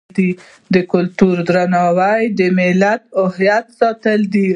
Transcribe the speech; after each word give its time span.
د 0.73 0.75
کلتور 0.91 1.35
درناوی 1.49 2.21
د 2.39 2.39
ملت 2.57 3.01
هویت 3.29 3.65
ساتي. 3.79 4.45